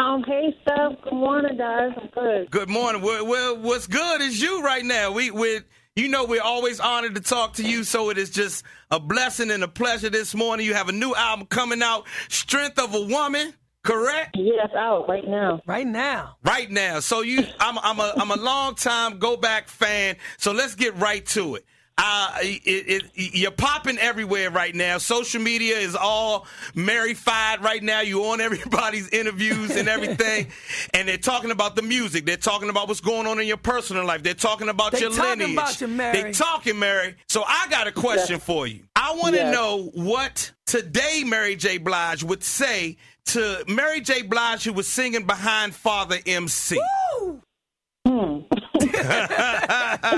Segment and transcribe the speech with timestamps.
[0.00, 0.92] Um, hey, Steph.
[1.04, 1.90] Good morning, guys.
[2.00, 2.50] I'm good.
[2.50, 3.02] Good morning.
[3.02, 5.12] Well, well, what's good is you right now.
[5.12, 5.60] We, we,
[5.94, 7.84] you know, we're always honored to talk to you.
[7.84, 10.64] So it is just a blessing and a pleasure this morning.
[10.64, 13.52] You have a new album coming out, "Strength of a Woman."
[13.82, 14.36] Correct.
[14.38, 15.60] Yeah, it's out right now.
[15.66, 16.36] Right now.
[16.44, 17.00] Right now.
[17.00, 20.16] So you, I'm, I'm a, I'm a long time go back fan.
[20.38, 21.64] So let's get right to it.
[22.02, 22.62] Uh, it,
[23.14, 24.96] it, you're popping everywhere right now.
[24.96, 28.00] Social media is all Mary-fied right now.
[28.00, 30.46] You're on everybody's interviews and everything,
[30.94, 32.24] and they're talking about the music.
[32.24, 34.22] They're talking about what's going on in your personal life.
[34.22, 35.52] They're talking about They your talking lineage.
[35.58, 36.22] about you, Mary.
[36.22, 37.16] They talking, Mary.
[37.28, 38.84] So I got a question for you.
[38.96, 39.54] I want to Yes.
[39.54, 41.76] know what today Mary J.
[41.78, 44.22] Blige would say to Mary J.
[44.22, 46.80] Blige, who was singing behind Father MC.
[48.06, 48.38] Hmm.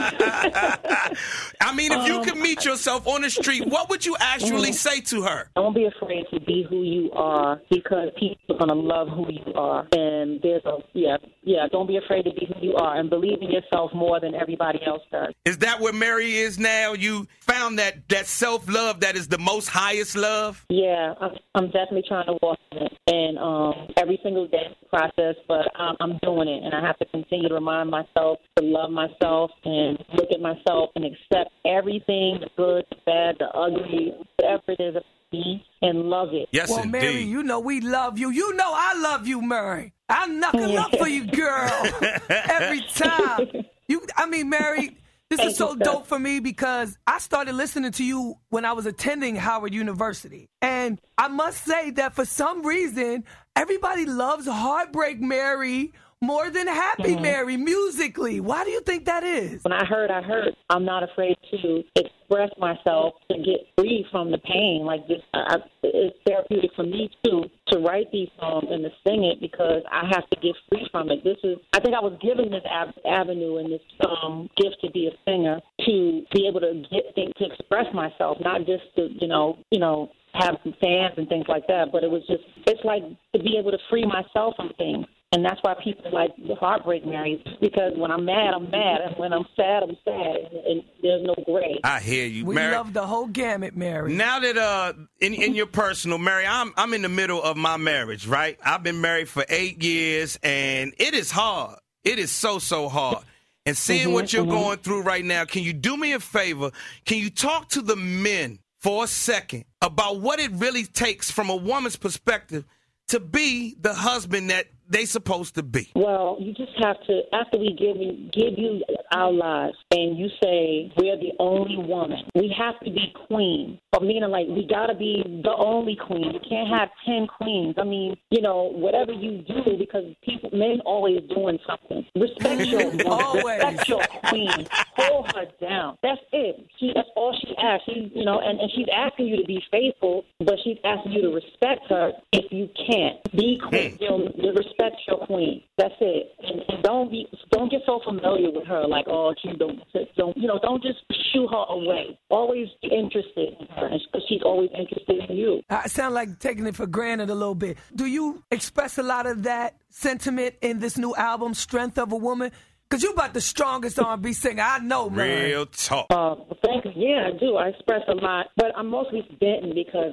[1.60, 4.70] I mean, if you Um, could meet yourself on the street, what would you actually
[4.70, 4.72] Mm-hmm.
[4.72, 5.50] say to her?
[5.56, 9.52] Don't be afraid to be who you are because people are gonna love who you
[9.54, 9.86] are.
[9.92, 11.66] And there's a yeah, yeah.
[11.70, 14.80] Don't be afraid to be who you are and believe in yourself more than everybody
[14.86, 15.32] else does.
[15.44, 16.92] Is that where Mary is now?
[16.92, 20.64] You found that that self love that is the most highest love.
[20.68, 24.76] Yeah, I'm, I'm definitely trying to walk in it, and um, every single day is
[24.82, 28.38] a process, but I'm, I'm doing it, and I have to continue to remind myself
[28.56, 33.46] to love myself and look at myself and accept everything, the good, the bad, the
[33.48, 36.48] ugly, whatever it is, about me, and love it.
[36.52, 36.92] Yes, Well, indeed.
[36.92, 38.30] Mary, you know we love you.
[38.30, 39.92] You know I love you, Mary.
[40.08, 41.70] I'm knuckle up for you, girl.
[42.28, 43.48] Every time.
[43.88, 44.96] You, I mean, Mary,
[45.36, 48.72] this is so you, dope for me because I started listening to you when I
[48.72, 53.24] was attending Howard University, and I must say that for some reason
[53.56, 57.22] everybody loves Heartbreak Mary more than Happy Mm-hmm.
[57.22, 58.40] Mary musically.
[58.40, 59.62] Why do you think that is?
[59.64, 60.54] when I heard, I heard.
[60.70, 64.84] I'm not afraid to express myself to get free from the pain.
[64.84, 69.24] Like this, I, it's therapeutic for me too to write these songs and to sing
[69.24, 71.24] it because I have to get free from it.
[71.24, 74.90] This is, I think, I was given this av- avenue and this um, gift to
[74.92, 79.08] be a singer to be able to get things to express myself, not just to,
[79.20, 80.10] you know, you know.
[80.34, 83.02] Have some fans and things like that, but it was just, it's like
[83.34, 85.04] to be able to free myself from things.
[85.34, 89.16] And that's why people like the heartbreak Mary, because when I'm mad, I'm mad, and
[89.16, 91.80] when I'm sad, I'm sad, and, and there's no gray.
[91.82, 92.74] I hear you, We Mary.
[92.74, 94.12] love the whole gamut, Mary.
[94.12, 97.78] Now that uh in, in your personal Mary, I'm I'm in the middle of my
[97.78, 98.58] marriage, right?
[98.62, 101.78] I've been married for eight years and it is hard.
[102.04, 103.24] It is so so hard.
[103.64, 106.72] And seeing what you're going through right now, can you do me a favor?
[107.06, 111.48] Can you talk to the men for a second about what it really takes from
[111.48, 112.64] a woman's perspective
[113.08, 115.90] to be the husband that they supposed to be?
[115.94, 118.82] Well, you just have to after we give you give you
[119.12, 122.18] our lives, and you say we're the only woman.
[122.34, 126.32] We have to be queen, but meaning like we gotta be the only queen.
[126.32, 127.74] You can't have ten queens.
[127.78, 132.06] I mean, you know, whatever you do, because people men always doing something.
[132.14, 133.44] Respect your woman.
[133.44, 134.66] Respect your queen.
[134.96, 135.98] Hold her down.
[136.02, 136.66] That's it.
[136.78, 137.84] She that's all she asks.
[137.86, 141.22] She you know, and, and she's asking you to be faithful, but she's asking you
[141.22, 143.22] to respect her if you can't.
[143.32, 143.92] Be queen.
[143.92, 144.02] Hmm.
[144.02, 145.62] You know, you respect your queen.
[145.78, 146.32] That's it.
[146.40, 149.80] And, and don't be don't get so familiar with her like oh she don't
[150.16, 150.98] don't you know don't just
[151.32, 152.18] shoo her away.
[152.30, 155.62] Always be interested in her because she's always interested in you.
[155.70, 157.78] I sound like taking it for granted a little bit.
[157.94, 162.16] Do you express a lot of that sentiment in this new album, Strength of a
[162.16, 162.52] Woman?
[162.92, 165.46] Because you about the strongest R&B singer I know, man.
[165.46, 166.08] Real talk.
[166.10, 166.92] Uh, thank you.
[166.94, 167.56] Yeah, I do.
[167.56, 170.12] I express a lot, but I'm mostly venting because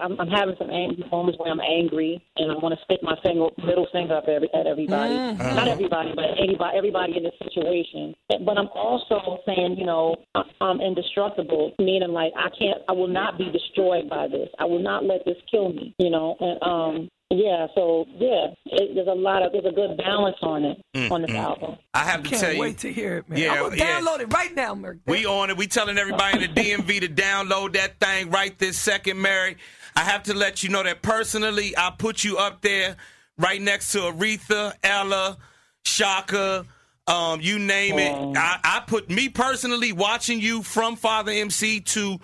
[0.00, 3.00] I'm, I'm, I'm having some angry moments where I'm angry and I want to stick
[3.02, 5.12] my finger, middle finger up every, at everybody.
[5.36, 8.14] Not everybody, but anybody, everybody in this situation.
[8.30, 13.06] But I'm also saying, you know, I- I'm indestructible, meaning like I can't, I will
[13.12, 14.48] not be destroyed by this.
[14.58, 15.94] I will not let this kill me.
[15.98, 17.66] You know, and um, yeah.
[17.74, 21.30] So yeah, it, there's a lot of there's a good balance on it on this
[21.30, 21.76] album.
[21.92, 22.60] I have to tell Can't you.
[22.60, 23.38] wait to hear it, man.
[23.38, 24.00] Yeah, I'm going to yeah.
[24.00, 24.98] download it right now, Merc.
[25.06, 25.56] We on it.
[25.56, 29.56] We telling everybody in the DMV to download that thing right this second, Mary.
[29.96, 32.96] I have to let you know that personally, I put you up there
[33.38, 35.38] right next to Aretha, Ella,
[35.84, 36.66] Chaka,
[37.06, 38.36] um, you name it.
[38.36, 42.18] I, I put me personally watching you from Father MC to the,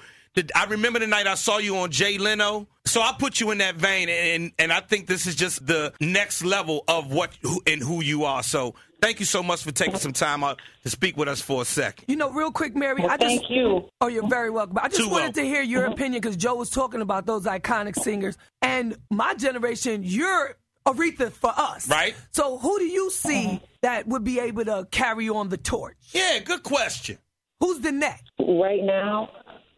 [0.55, 2.69] I remember the night I saw you on Jay Leno.
[2.87, 5.93] So I put you in that vein, and and I think this is just the
[6.01, 8.43] next level of what who, and who you are.
[8.43, 11.63] So thank you so much for taking some time out to speak with us for
[11.63, 12.07] a second.
[12.09, 13.01] You know, real quick, Mary.
[13.01, 13.89] Well, I just, thank you.
[14.01, 14.79] Oh, you're very welcome.
[14.79, 15.43] I just Too wanted welcome.
[15.43, 15.93] to hear your mm-hmm.
[15.93, 20.03] opinion because Joe was talking about those iconic singers, and my generation.
[20.03, 20.57] You're
[20.87, 22.15] Aretha for us, Right.
[22.33, 23.65] So who do you see mm-hmm.
[23.83, 25.97] that would be able to carry on the torch?
[26.13, 27.19] Yeah, good question.
[27.61, 28.25] Who's the next?
[28.39, 29.29] Right now,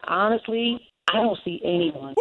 [0.07, 2.15] honestly, I don't see anyone.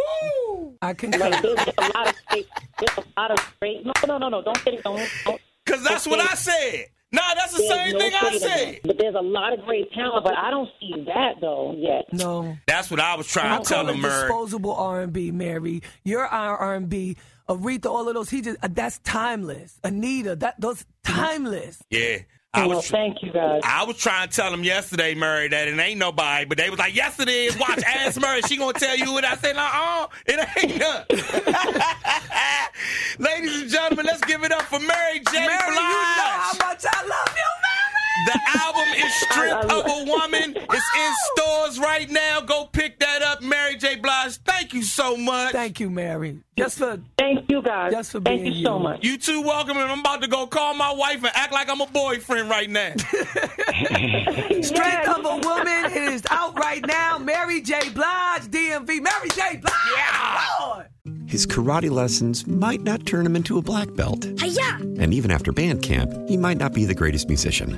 [0.81, 1.11] I can.
[1.11, 2.47] Like there's a lot of great,
[2.79, 3.85] there's a lot of great.
[3.85, 4.41] No, no, no, no.
[4.41, 4.83] Don't say it.
[4.83, 5.09] Don't.
[5.25, 6.87] don't Because that's what I said.
[7.13, 8.79] Nah, that's the there's same no thing I said.
[8.83, 12.05] But there's a lot of great talent, but I don't see that though yet.
[12.13, 12.57] No.
[12.67, 15.81] That's what I was I trying to tell call it disposable R&B, Mary.
[16.05, 17.17] Your R&B,
[17.49, 18.29] Aretha, all of those.
[18.29, 19.77] He just uh, that's timeless.
[19.83, 21.83] Anita, that those timeless.
[21.89, 22.19] Yeah.
[22.53, 23.61] I well, was, thank you guys.
[23.63, 26.79] I was trying to tell them yesterday, Murray, that it ain't nobody, but they was
[26.79, 27.57] like, yes, it is.
[27.57, 28.41] Watch, ask Murray.
[28.41, 29.55] She gonna tell you what I said.
[29.55, 31.05] Uh-uh, it ain't none.
[33.19, 35.47] Ladies and gentlemen, let's give it up for Mary J.
[35.47, 35.69] Mary, Blige.
[35.69, 37.91] you know how much I love you, Mary.
[38.25, 40.55] The album is Strength of a Woman.
[40.57, 42.41] It's in stores right now.
[42.41, 42.99] Go pick
[44.93, 45.51] so much.
[45.53, 46.39] Thank you, Mary.
[46.57, 47.91] Just for Thank you guys.
[47.91, 48.83] Just for thank being you so you.
[48.83, 49.03] much.
[49.03, 51.81] You too welcome, and I'm about to go call my wife and act like I'm
[51.81, 52.93] a boyfriend right now.
[52.97, 55.13] Strength Yeah.
[55.17, 55.85] of a Woman.
[55.91, 57.17] It is out right now.
[57.17, 57.89] Mary J.
[57.89, 58.87] Blige, DMV.
[59.01, 59.57] Mary J.
[59.57, 59.73] Blige.
[59.95, 60.45] Yeah.
[60.59, 60.85] Lord.
[61.27, 64.25] His karate lessons might not turn him into a black belt.
[64.25, 67.77] And even after band camp, he might not be the greatest musician.